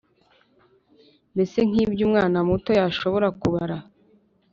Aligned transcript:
mbese 1.33 1.59
nk’ibyo 1.69 2.01
umwana 2.07 2.37
muto 2.49 2.69
yashobora 2.79 3.27
kubara. 3.41 3.77